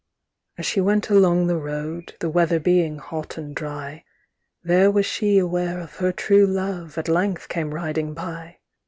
[0.57, 4.03] VIIAs she went along the road, The weather being hot and dry,
[4.63, 8.57] There was she aware of her true love, At length came riding by.